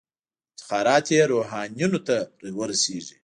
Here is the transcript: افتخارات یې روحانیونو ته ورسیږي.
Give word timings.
افتخارات 0.57 1.05
یې 1.15 1.21
روحانیونو 1.33 1.99
ته 2.07 2.17
ورسیږي. 2.57 3.17